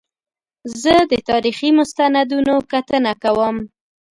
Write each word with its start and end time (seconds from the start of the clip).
زه 0.81 0.93
د 1.11 1.13
تاریخي 1.29 1.69
مستندونو 1.77 2.55
کتنه 2.71 3.13
کوم. 3.23 3.55